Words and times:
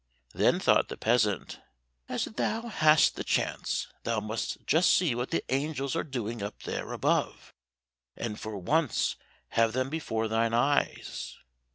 Then 0.33 0.59
thought 0.59 0.87
the 0.89 0.97
peasant, 0.97 1.61
"As 2.09 2.25
thou 2.25 2.63
hast 2.69 3.15
the 3.15 3.23
chance, 3.23 3.85
thou 4.01 4.19
must 4.19 4.65
just 4.65 4.89
see 4.89 5.13
what 5.13 5.29
the 5.29 5.43
angels 5.53 5.95
are 5.95 6.03
doing 6.03 6.41
up 6.41 6.63
there 6.63 6.91
above, 6.91 7.53
and 8.17 8.39
for 8.39 8.57
once 8.57 9.15
have 9.49 9.73
them 9.73 9.91
before 9.91 10.27
thine 10.27 10.55
eyes." 10.55 11.37